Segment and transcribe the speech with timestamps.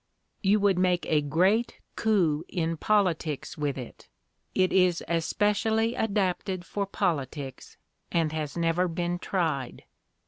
[0.41, 4.09] "You would make a great coup in politics with it;
[4.55, 7.77] it is especially adapted for politics,
[8.11, 9.83] and has never been tried."